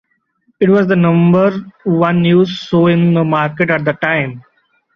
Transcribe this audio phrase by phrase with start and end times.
[0.59, 4.41] It was the number one news show in the market at the time.